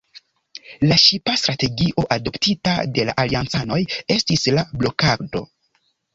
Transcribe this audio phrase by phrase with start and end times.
[0.91, 3.79] La ŝipa strategio adoptita de la aliancanoj
[4.17, 5.45] estis la blokado.